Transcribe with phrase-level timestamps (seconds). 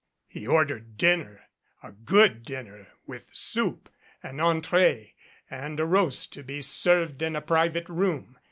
[0.27, 1.43] He ordered dinner,
[1.83, 3.87] a good dinner, with soup,
[4.23, 5.13] an entree
[5.47, 8.37] and a roast to be served in a private room.